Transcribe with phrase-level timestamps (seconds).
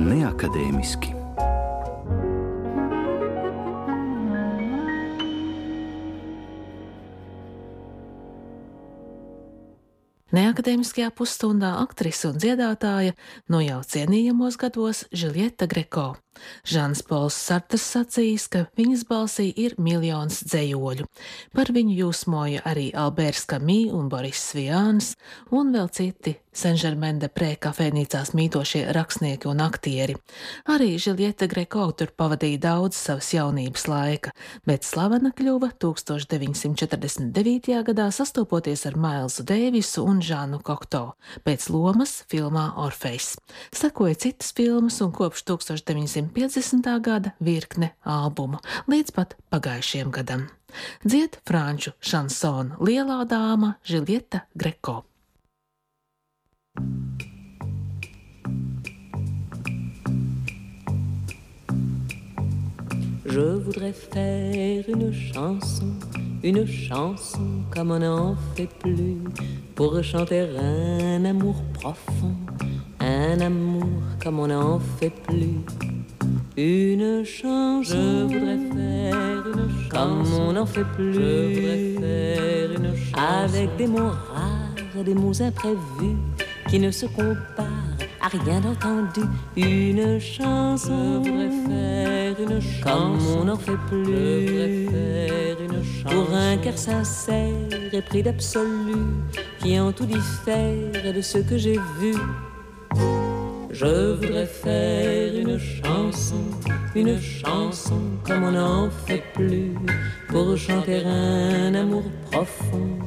[0.00, 1.16] neakadēmiski.
[10.30, 13.16] Neakadēmiskajā pusstundā aktrise un dziedātāja
[13.50, 16.12] no jau cienījamos gados Žiljeta Greko.
[16.68, 21.08] Žans Pols Sarters sacījis, ka viņas balsī ir miljons dzējoļu.
[21.56, 25.14] Par viņu jūsmoja arī Alberts Kamī un Boris Svijāns,
[25.50, 30.16] un vēl citi Senžermende prē kafejnīcās mītošie rakstnieki un aktieri.
[30.66, 34.32] Arī Žiljeta Greko tur pavadīja daudz savas jaunības laika,
[34.66, 37.70] bet slavena kļuva 1949.
[37.86, 41.04] gadā sastopoties ar Mailzu Dēvisu un Žānu Kokto
[41.46, 43.36] pēc lomas filmā Orfejs.
[43.70, 45.46] Sekoja citas filmas un kopš
[46.34, 47.00] 1950.
[47.00, 50.48] gada virkne albumu līdz pat pagājušajam gadam.
[51.04, 55.02] Dzied franču šansonu Lielā dāma Žiljeta Greko.
[63.30, 65.94] Je voudrais faire une chanson,
[66.42, 69.18] une chanson comme on n'en fait plus,
[69.76, 72.34] pour chanter un amour profond,
[72.98, 73.86] un amour
[74.20, 75.62] comme on n'en fait plus.
[76.62, 82.70] Une chanson, je voudrais faire une chanson comme on n'en fait plus, je voudrais faire
[82.72, 86.18] une chanson avec des mots rares, des mots imprévus
[86.68, 89.22] qui ne se comparent à rien d'entendu.
[89.56, 94.04] Une chanson, je voudrais faire une chanson comme on n'en fait plus.
[94.04, 97.48] Je voudrais faire une chanson pour un cœur sincère
[97.90, 99.00] et pris d'absolu
[99.62, 102.14] qui en tout diffère de ce que j'ai vu.
[103.70, 105.09] Je voudrais faire
[105.50, 106.44] une chanson,
[106.94, 109.74] une chanson comme on n'en fait plus,
[110.28, 112.98] pour chanter un amour profond,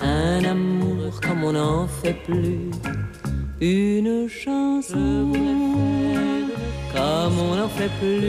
[0.00, 2.70] un amour comme on n'en fait plus.
[3.60, 5.32] Une chanson
[6.94, 8.28] comme on n'en fait plus,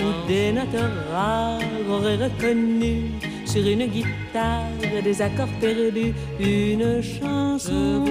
[0.00, 1.60] où des notes rares
[1.90, 3.10] auraient reconnu
[3.44, 4.70] sur une guitare
[5.04, 6.14] des accords perdus.
[6.40, 8.04] Une chanson,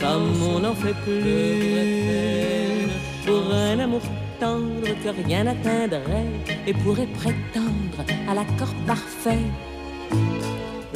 [0.00, 2.88] comme on n'en fait plus,
[3.26, 4.02] pour un amour
[4.40, 6.30] tendre que rien n'atteindrait
[6.66, 9.46] et pourrait prétendre à l'accord parfait.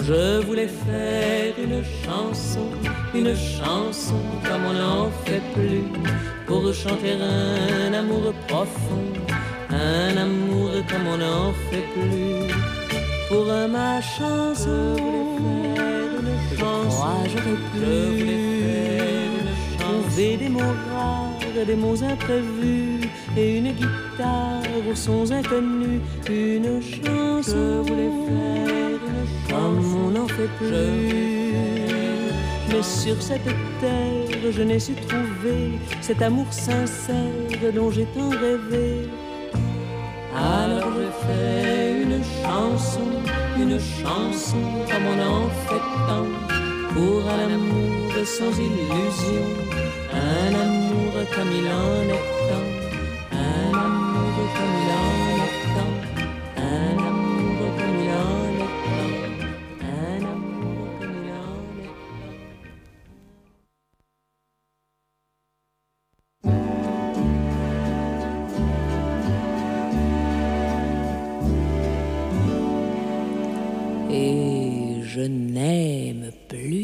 [0.03, 2.67] Je voulais faire une chanson,
[3.15, 5.85] une chanson comme on n'en fait plus,
[6.47, 9.13] pour chanter un amour profond,
[9.71, 12.55] un amour comme on n'en fait plus.
[13.29, 14.97] Pour ma chanson,
[16.51, 18.60] je crois j'aurais pu
[20.17, 20.61] des mots
[20.93, 27.43] rares, des mots imprévus et une guitare aux sons inconnus, une chanson.
[27.47, 31.55] Je voulais faire une chanson comme on n'en fait plus.
[32.69, 33.45] Mais sur cette
[33.81, 39.09] terre, je n'ai su trouver cet amour sincère dont j'ai tant rêvé.
[40.37, 43.11] Alors je fais une chanson,
[43.59, 46.31] une chanson comme on en fait tant,
[46.95, 47.91] pour un amour
[48.25, 49.47] sans illusion,
[50.31, 52.69] un amour comme il en est tant,
[53.33, 55.11] un amour comme il en
[55.47, 55.95] est tant,
[56.57, 59.13] un amour comme il en est tant,
[59.87, 61.99] un amour comme il en est tant.
[74.13, 76.80] Et je n'aime plus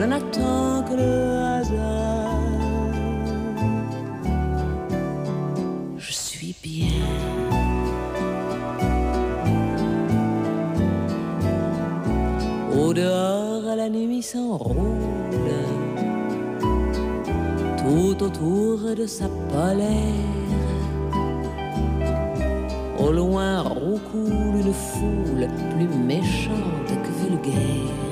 [0.00, 1.12] je n'attends que le
[1.56, 2.40] hasard.
[5.98, 7.04] Je suis bien.
[12.78, 15.58] Au dehors, la nuit s'enroule
[17.82, 20.38] tout autour de sa polaire.
[22.98, 28.10] Au loin roucoule une foule plus méchante que vulgaire.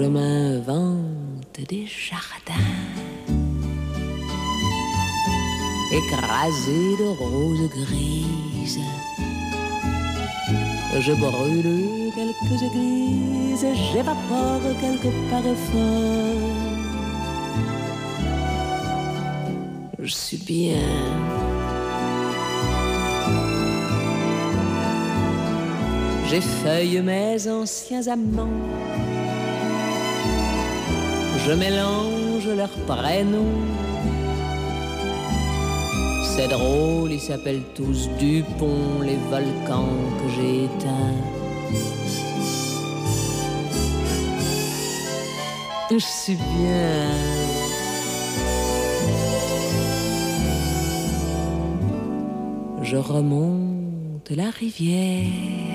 [0.00, 2.54] Je m'invente des jardins
[5.92, 8.80] écrasés de roses grises.
[10.98, 16.48] Je brûle quelques églises, j'évapore quelques parfums.
[19.98, 20.80] Je suis bien.
[26.30, 28.48] J'effeuille mes anciens amants.
[31.46, 33.64] Je mélange leurs prénoms.
[36.22, 41.16] C'est drôle, ils s'appellent tous Dupont, les volcans que j'ai éteints.
[45.90, 47.40] Je suis bien.
[52.82, 55.69] Je remonte la rivière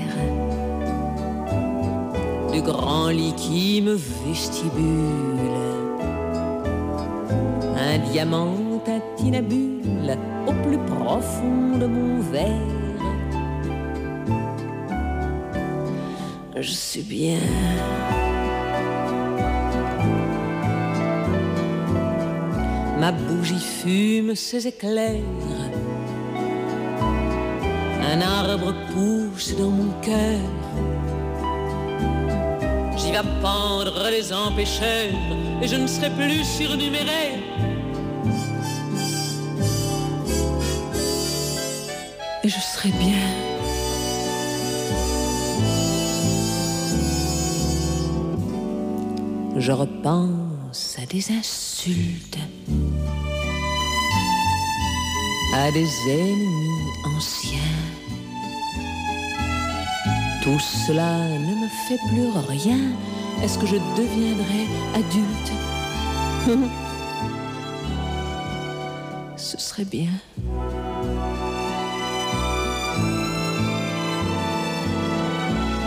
[2.55, 5.57] du grand lit qui me vestibule.
[7.77, 10.17] Un diamant tintinabule
[10.47, 13.01] au plus profond de mon verre.
[16.55, 17.39] Je suis bien.
[23.01, 25.41] Ma bougie fume ses éclairs.
[28.11, 30.64] Un arbre pousse dans mon cœur.
[33.15, 35.13] Vais pendre les empêcheurs
[35.61, 37.39] et je ne serai plus surnuméraire.
[42.43, 43.29] Et je serai bien.
[49.55, 52.37] Je repense à des insultes
[55.53, 58.04] à des ennemis anciens.
[60.45, 62.77] Tout cela ne me fait plus rien.
[63.41, 65.51] Est-ce que je deviendrai adulte?
[69.37, 70.11] Ce serait bien.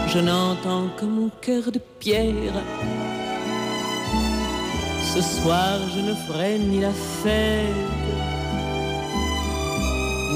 [0.09, 2.65] Je n'entends que mon cœur de pierre.
[5.15, 8.09] Ce soir, je ne ferai ni la fête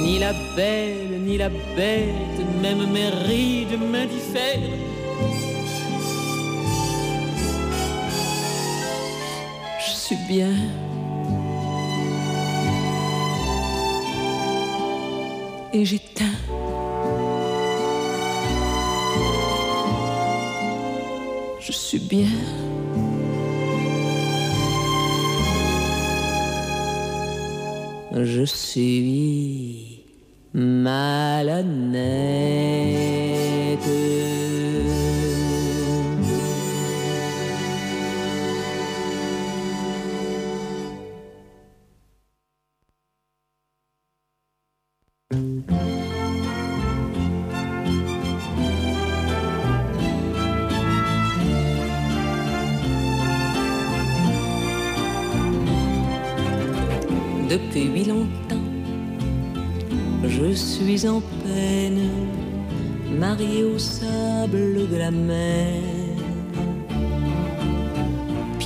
[0.02, 2.31] ni la belle, ni la bête,
[2.62, 4.61] même mes rides m'indiffèrent.
[9.85, 10.55] Je suis bien.
[15.73, 16.37] Et j'éteins.
[21.59, 22.29] Je suis bien.
[28.14, 29.91] Je suis
[30.54, 30.93] malhonnête.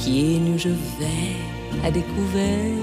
[0.06, 1.34] Pieds nus, je vais
[1.84, 2.76] à découvert.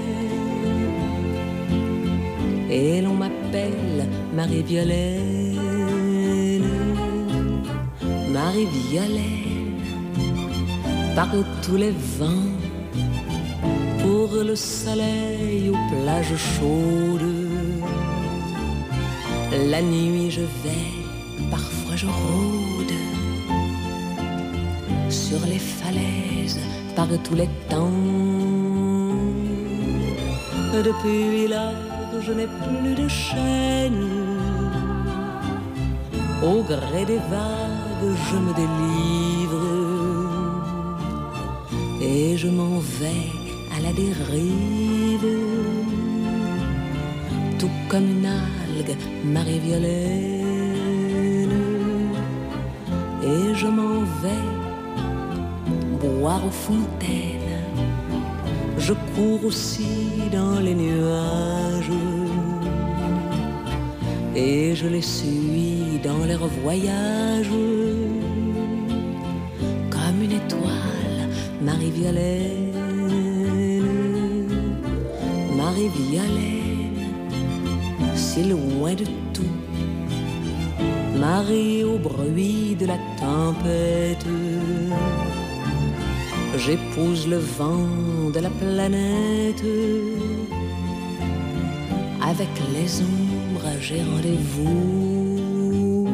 [2.68, 5.54] Et l'on m'appelle Marie-Violaine.
[8.30, 9.80] Marie-Violaine,
[11.16, 11.30] par
[11.62, 12.52] tous les vents,
[14.02, 17.22] pour le soleil aux plages chaudes
[19.70, 22.92] la nuit je vais, parfois je rôde
[25.08, 27.90] sur les falaises par tous les temps.
[30.72, 34.04] Depuis lors je n'ai plus de chaîne.
[36.42, 39.64] Au gré des vagues je me délivre
[42.00, 43.26] et je m'en vais
[43.76, 45.30] à la dérive.
[47.58, 48.30] Tout comme une
[49.32, 50.34] Marie-Violaine.
[53.22, 54.63] Et je m'en vais
[56.46, 57.62] aux fontaines.
[58.78, 61.90] Je cours aussi dans les nuages.
[64.36, 67.50] Et je les suis dans leurs voyages.
[69.90, 71.28] Comme une étoile,
[71.62, 72.72] Marie-Violaine.
[75.56, 76.54] Marie-Violaine
[78.42, 79.42] loin de tout.
[81.16, 84.26] Marie au bruit de la tempête.
[86.56, 87.88] J'épouse le vent
[88.32, 89.62] de la planète.
[92.22, 96.06] Avec les ombres, j'ai rendez-vous.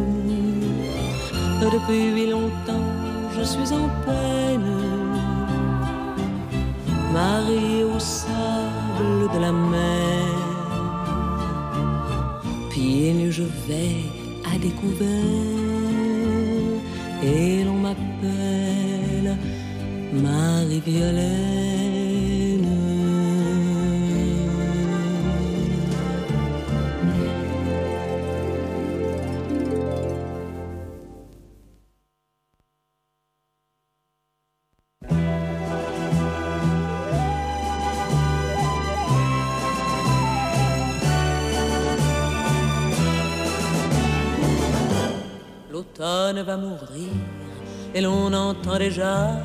[1.60, 2.88] Depuis longtemps,
[3.36, 4.76] je suis en peine.
[7.12, 10.40] Marie au sable de la mer
[13.30, 13.96] je vais
[14.52, 15.06] à découvert.
[17.22, 19.36] et l'on m'appelle
[20.12, 21.60] Marie-Violaine.
[45.70, 47.08] L'automne va mourir
[47.94, 49.39] et l'on entend déjà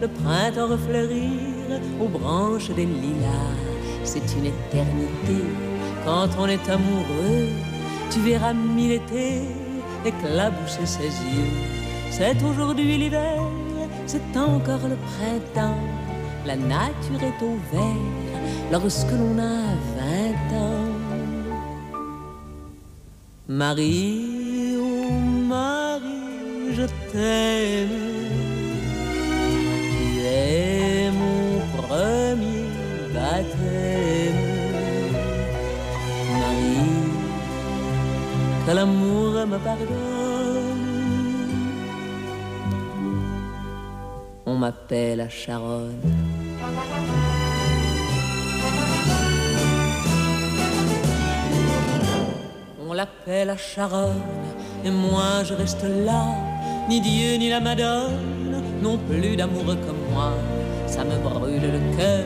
[0.00, 3.56] le printemps refleurir aux branches des lilas.
[4.04, 5.44] C'est une éternité
[6.04, 7.48] quand on est amoureux.
[8.10, 9.42] Tu verras mille étés
[10.04, 11.52] éclabousser ses yeux.
[12.10, 13.42] C'est aujourd'hui l'hiver,
[14.06, 15.82] c'est encore le printemps.
[16.46, 19.58] La nature est au vert lorsque l'on a
[19.98, 20.92] vingt ans.
[23.48, 25.10] Marie, oh
[25.48, 28.55] Marie, je t'aime.
[38.74, 40.66] L'amour me pardonne.
[44.44, 46.00] On m'appelle à Charonne.
[52.88, 54.22] On l'appelle à Charonne,
[54.84, 56.24] et moi je reste là.
[56.88, 60.32] Ni Dieu ni la Madone non plus d'amoureux comme moi.
[60.86, 62.24] Ça me brûle le cœur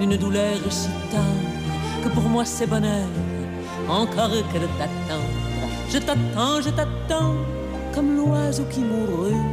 [0.00, 3.06] d'une douleur si tendre que pour moi c'est bonheur,
[3.88, 5.51] encore que de t'attendre.
[5.92, 7.36] Je t'attends, je t'attends,
[7.94, 9.44] comme l'oiseau qui mourut,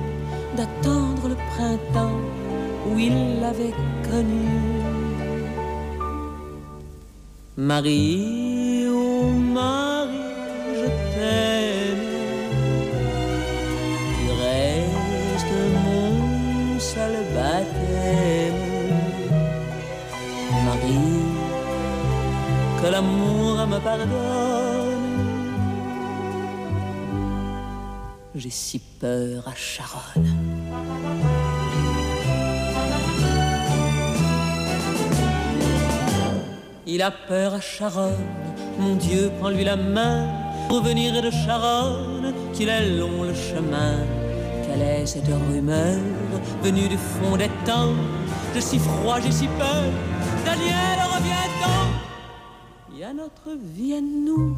[0.56, 2.22] d'attendre le printemps
[2.88, 3.76] où il l'avait
[4.10, 4.48] connu.
[7.58, 10.14] Marie, oh Marie,
[10.80, 12.08] je t'aime.
[14.16, 18.64] Tu restes mon seul baptême.
[20.68, 21.20] Marie,
[22.82, 24.39] que l'amour me pardonne.
[28.40, 30.26] J'ai si peur à Charonne.
[36.88, 38.14] Il a peur à Charonne,
[38.80, 40.30] mon Dieu, prends-lui la main.
[40.70, 43.98] Revenir de Charonne, qu'il est long le chemin.
[44.66, 46.00] Quelle est cette rumeur
[46.64, 47.94] venue du fond des temps?
[48.54, 49.84] J'ai si froid, j'ai si peur.
[50.46, 51.90] Daniel, reviens-t'en.
[52.94, 54.56] Il y a notre vie à nous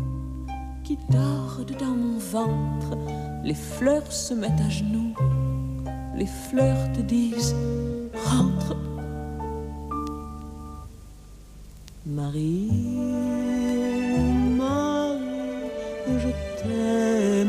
[0.83, 3.30] qui dort dans mon ventre.
[3.43, 5.15] Les fleurs se mettent à genoux,
[6.15, 7.55] les fleurs te disent
[8.13, 8.77] rentre.
[12.05, 12.69] Marie,
[14.57, 15.19] Marie,
[16.07, 16.29] je
[16.61, 17.47] t'aime.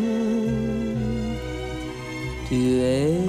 [2.48, 3.21] Tu es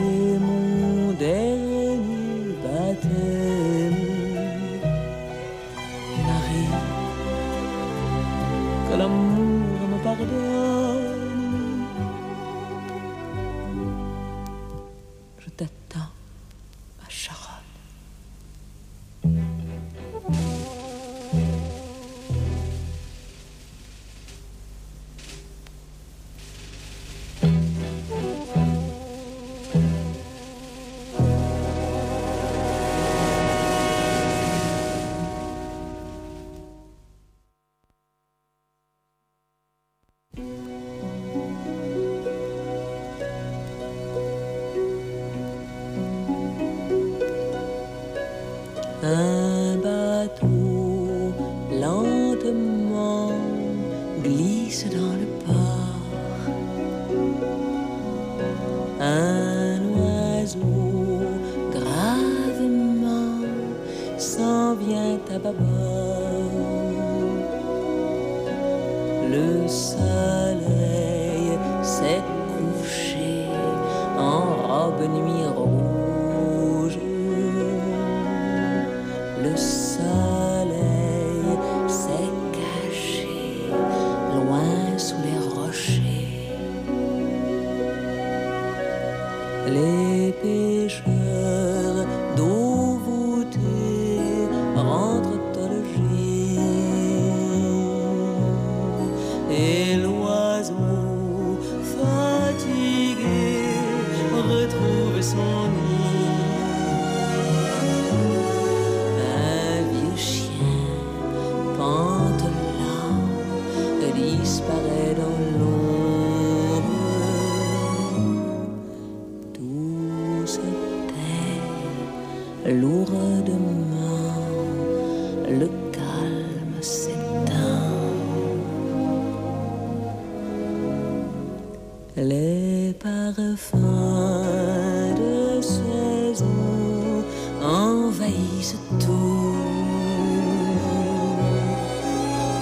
[138.64, 139.56] envahissent tout.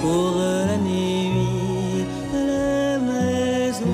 [0.01, 3.85] Pour la nuit, les maisons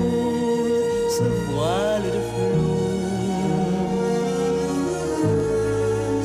[1.16, 2.78] se voilent de flou.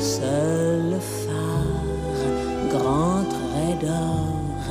[0.00, 1.82] Seul le phare,
[2.70, 4.66] grand trait d'or,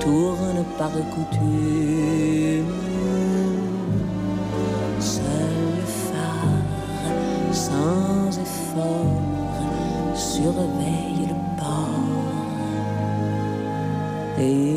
[0.00, 1.77] tourne par coutume.
[14.40, 14.67] Et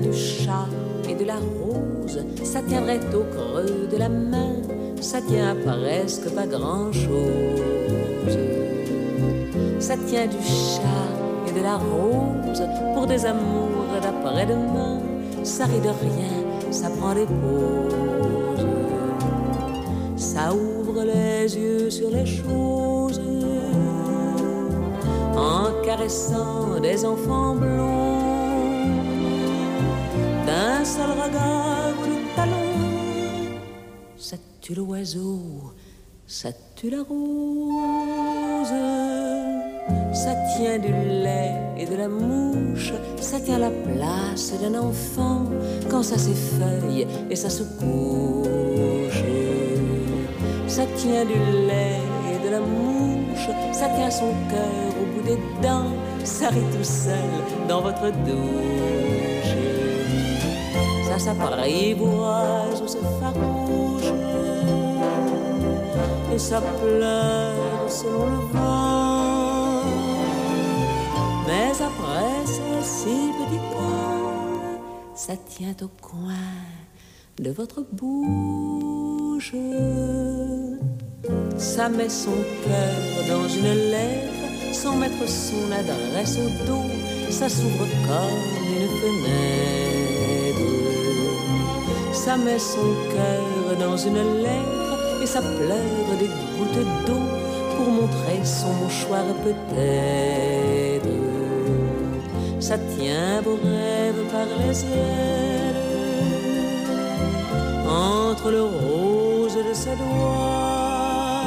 [0.00, 0.66] Du chat
[1.08, 4.56] et de la rose, ça tiendrait au creux de la main,
[5.00, 7.06] ça tient presque pas grand-chose.
[9.78, 11.06] Ça tient du chat
[11.46, 14.98] et de la rose pour des amours d'après-demain,
[15.44, 18.66] ça rit de rien, ça prend des pauses.
[20.16, 23.20] Ça ouvre les yeux sur les choses
[25.36, 28.13] en caressant des enfants blonds
[30.94, 32.70] seul regard ou de talon.
[34.16, 35.40] Ça tue l'oiseau,
[36.26, 38.74] ça tue la rose?
[40.12, 40.92] Ça tient du
[41.24, 45.42] lait et de la mouche, ça tient la place d'un enfant
[45.90, 49.24] quand ça s'effeuille et ça se couche.
[50.68, 55.40] Ça tient du lait et de la mouche, ça tient son cœur au bout des
[55.60, 55.92] dents,
[56.24, 57.32] ça rit tout seul
[57.68, 59.73] dans votre douche
[61.18, 64.12] ça s'apprivoise ou se farouche
[66.34, 67.54] et ça pleure
[67.88, 69.82] selon le vent.
[71.46, 74.80] Mais après ces si petits coin,
[75.14, 76.50] ça tient au coin
[77.38, 79.54] de votre bouche.
[81.56, 86.90] Ça met son cœur dans une lettre sans mettre son adresse au dos.
[87.30, 89.93] Ça s'ouvre comme une fenêtre.
[92.24, 97.24] Ça met son cœur dans une lettre et ça pleure des gouttes d'eau
[97.76, 101.06] pour montrer son mouchoir peut-être.
[102.60, 105.82] Ça tient vos rêves par les ailes
[107.86, 111.44] entre le rose de ses doigts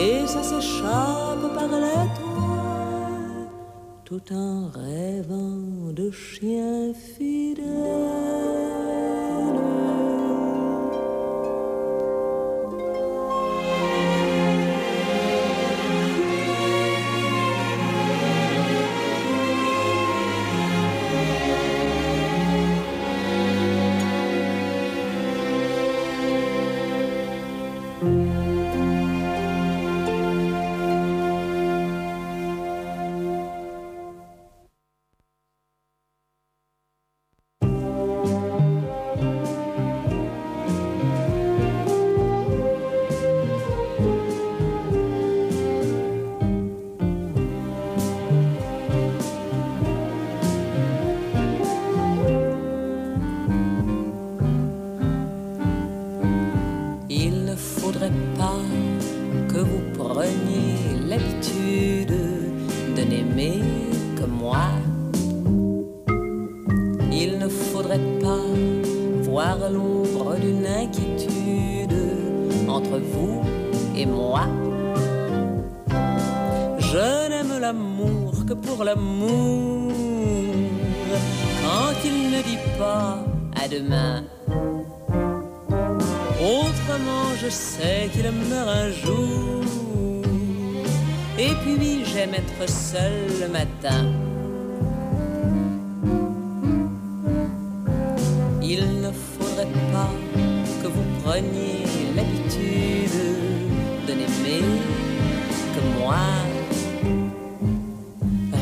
[0.00, 2.32] et ça s'échappe par les toits
[4.06, 8.71] tout en rêvant de chien fidèle.
[70.40, 71.94] d'une inquiétude
[72.68, 73.42] entre vous
[73.96, 74.42] et moi.
[76.78, 79.92] Je n'aime l'amour que pour l'amour,
[81.62, 83.24] quand il ne dit pas
[83.62, 84.24] à demain.
[86.40, 89.62] Autrement, je sais qu'il meurt un jour,
[91.38, 94.02] et puis j'aime être seul le matin.
[98.62, 99.31] Il ne faut
[99.92, 100.10] pas
[100.82, 101.84] que vous preniez
[102.16, 103.18] l'habitude
[104.06, 104.64] de n'aimer
[105.74, 106.16] que moi.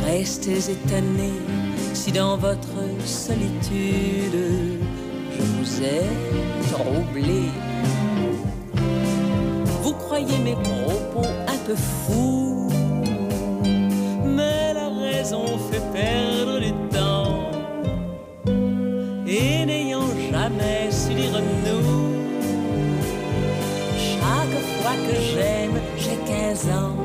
[0.07, 1.33] Restez étonné
[1.95, 4.79] si dans votre solitude
[5.37, 6.03] je vous ai
[6.73, 7.45] troublé.
[9.83, 12.69] Vous croyez mes propos un peu fous,
[14.25, 16.30] mais la raison fait perdre
[26.63, 26.97] j'ai 15 ans.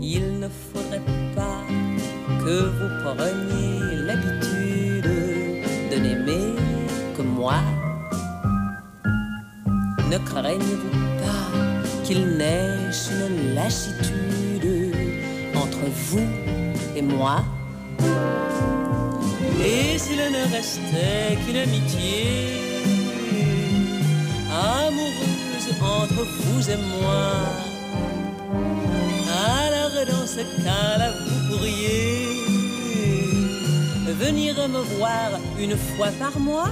[0.00, 1.02] Il ne faudrait
[1.34, 1.62] pas
[2.44, 5.10] que vous preniez l'habitude
[5.90, 6.54] de n'aimer
[7.16, 7.60] que moi.
[10.10, 11.48] Ne craignez-vous pas
[12.04, 14.94] qu'il naisse une lassitude
[15.56, 16.28] entre vous
[16.94, 17.44] et moi?
[19.64, 22.52] Et s'il ne restait qu'une amitié
[24.52, 25.05] amoureuse
[26.02, 27.26] entre vous et moi.
[29.64, 32.26] Alors dans ce cas-là, vous pourriez
[34.24, 36.70] venir me voir une fois par mois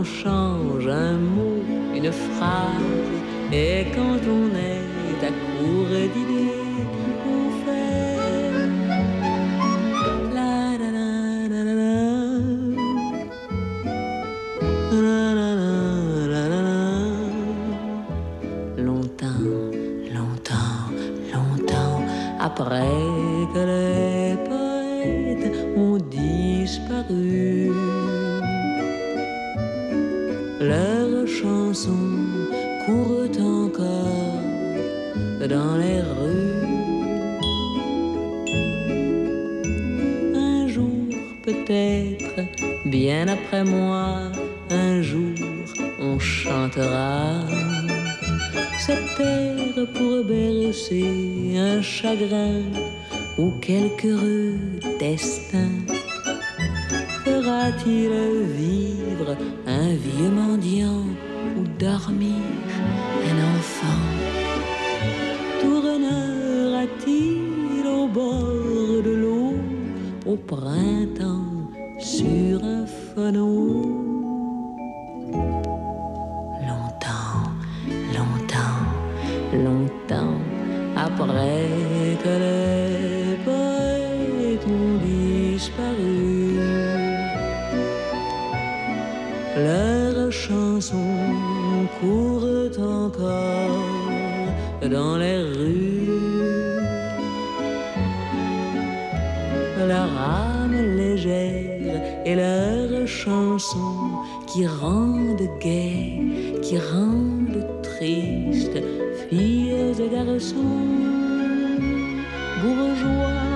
[0.00, 1.62] on change un mot,
[1.94, 3.12] une phrase,
[3.52, 6.29] et quand on est à court d'idées,
[43.10, 44.04] bien après moi,
[44.70, 45.34] un jour
[45.98, 47.44] on chantera
[48.84, 52.62] cette terre pour bercer un chagrin
[53.36, 54.54] ou quelque heureux
[55.00, 55.72] destin.
[57.24, 58.12] Fera-t-il
[58.60, 59.30] vivre
[59.66, 61.06] un vieux mendiant
[61.56, 62.44] ou dormir
[63.30, 64.06] un enfant?
[65.62, 67.32] Tournera-t-il
[67.98, 69.54] au bord de l'eau
[70.32, 71.50] au printemps
[72.00, 74.09] sur un fanau Longtemps,
[104.52, 108.82] qui rendent gai, qui rendent tristes,
[109.28, 110.88] filles et garçons,
[112.60, 113.46] bourgeois,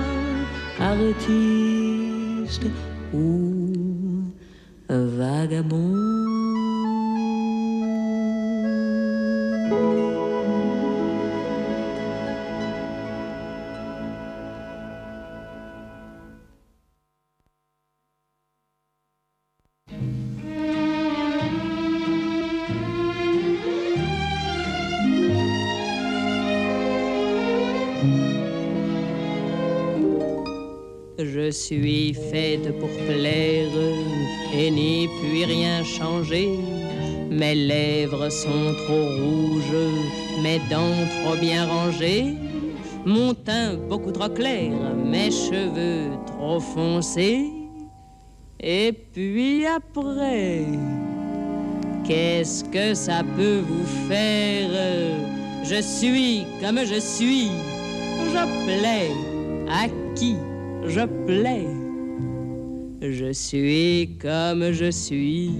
[0.79, 2.67] artistes
[3.13, 3.73] ou
[4.89, 6.34] vagabonds.
[31.65, 33.71] Suis faite pour plaire
[34.53, 36.49] et n'y puis rien changer.
[37.31, 39.83] Mes lèvres sont trop rouges,
[40.43, 42.35] mes dents trop bien rangées.
[43.03, 47.45] Mon teint beaucoup trop clair, mes cheveux trop foncés.
[48.59, 50.65] Et puis après,
[52.07, 54.69] qu'est-ce que ça peut vous faire?
[55.63, 57.49] Je suis comme je suis,
[58.33, 59.09] je plais
[59.67, 60.35] à qui?
[60.87, 61.67] Je plais.
[63.01, 65.51] Je suis comme je suis,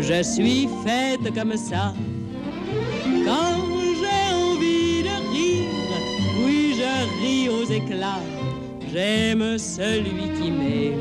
[0.00, 1.94] je suis faite comme ça.
[3.24, 3.58] Quand
[4.00, 5.68] j'ai envie de rire,
[6.44, 8.22] oui, je ris aux éclats.
[8.92, 11.00] J'aime celui qui m'aime,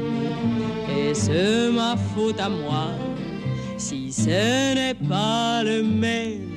[0.90, 2.88] et c'est ma faute à moi.
[3.78, 6.50] Si ce n'est pas le même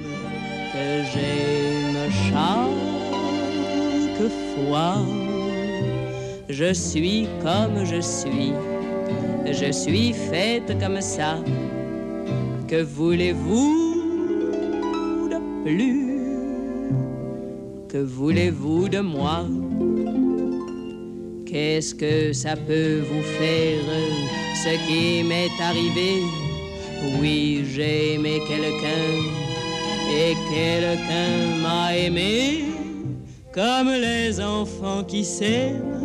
[0.73, 2.99] que j'aime chaque
[4.55, 5.28] fois.
[6.59, 8.53] Je suis comme je suis,
[9.47, 11.39] je suis faite comme ça.
[12.67, 16.19] Que voulez-vous de plus?
[17.89, 19.47] Que voulez-vous de moi?
[21.47, 23.85] Qu'est-ce que ça peut vous faire
[24.57, 26.25] ce qui m'est arrivé?
[27.21, 29.15] Oui, j'ai aimé quelqu'un
[30.11, 32.65] et quelqu'un m'a aimé
[33.55, 35.98] comme les enfants qui s'aiment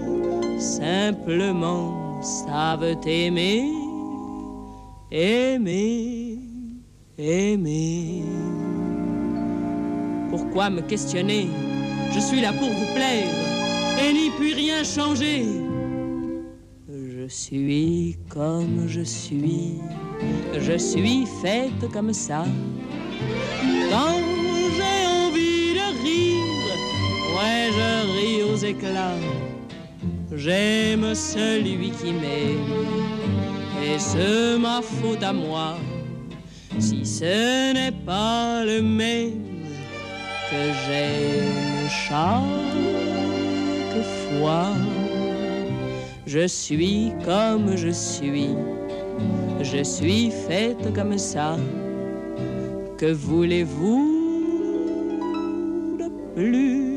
[0.63, 3.69] simplement savent aimer,
[5.11, 6.39] aimer,
[7.17, 8.23] aimer.
[10.29, 11.49] Pourquoi me questionner?
[12.13, 13.27] Je suis là pour vous plaire
[14.01, 15.45] et n'y puis rien changer.
[16.89, 19.79] Je suis comme je suis,
[20.57, 22.45] je suis faite comme ça.
[23.91, 24.19] Quand
[24.75, 26.43] j'ai envie de rire,
[27.35, 29.42] ouais, je ris aux éclats.
[30.35, 32.71] J'aime celui qui m'aime,
[33.83, 35.77] et c'est ma faute à moi
[36.79, 39.43] si ce n'est pas le même
[40.49, 42.41] que j'aime chaque
[44.29, 44.73] fois.
[46.25, 48.49] Je suis comme je suis,
[49.61, 51.57] je suis faite comme ça.
[52.97, 54.09] Que voulez-vous
[55.99, 56.92] de plus?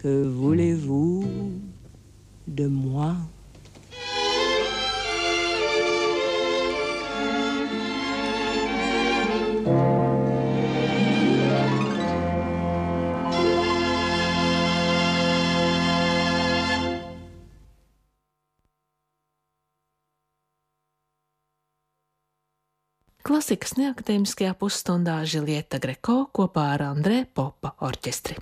[0.00, 1.24] Que voulez-vous
[2.46, 3.12] de moi
[23.20, 28.40] Klasikas neakadēmiskajā pusstundā Žilieta Greko kopā ar Andrē Popa orķestri.